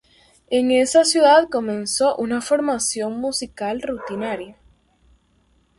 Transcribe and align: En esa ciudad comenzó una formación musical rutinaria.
En 0.49 0.71
esa 0.71 1.03
ciudad 1.03 1.47
comenzó 1.47 2.15
una 2.15 2.41
formación 2.41 3.19
musical 3.21 3.83
rutinaria. 3.83 4.57